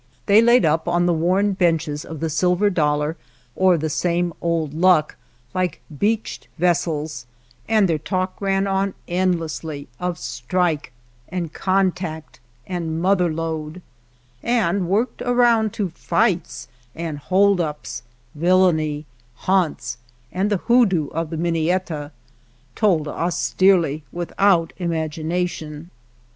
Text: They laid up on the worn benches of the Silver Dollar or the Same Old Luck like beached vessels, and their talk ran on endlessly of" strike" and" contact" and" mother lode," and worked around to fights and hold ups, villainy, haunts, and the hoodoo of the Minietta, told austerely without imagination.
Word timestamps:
They 0.25 0.41
laid 0.41 0.65
up 0.65 0.87
on 0.87 1.05
the 1.05 1.13
worn 1.13 1.53
benches 1.53 2.03
of 2.05 2.21
the 2.21 2.29
Silver 2.31 2.71
Dollar 2.71 3.17
or 3.55 3.77
the 3.77 3.87
Same 3.87 4.33
Old 4.41 4.73
Luck 4.73 5.15
like 5.53 5.79
beached 5.95 6.47
vessels, 6.57 7.27
and 7.69 7.87
their 7.87 7.99
talk 7.99 8.35
ran 8.41 8.65
on 8.65 8.95
endlessly 9.07 9.87
of" 9.99 10.17
strike" 10.41 10.91
and" 11.29 11.53
contact" 11.53 12.39
and" 12.75 12.99
mother 13.03 13.31
lode," 13.31 13.83
and 14.41 14.87
worked 14.89 15.21
around 15.21 15.71
to 15.73 15.89
fights 15.89 16.67
and 16.95 17.19
hold 17.19 17.61
ups, 17.61 18.01
villainy, 18.33 19.05
haunts, 19.35 19.99
and 20.31 20.49
the 20.49 20.57
hoodoo 20.65 21.09
of 21.09 21.29
the 21.29 21.37
Minietta, 21.37 22.09
told 22.75 23.07
austerely 23.07 24.01
without 24.11 24.73
imagination. 24.77 25.91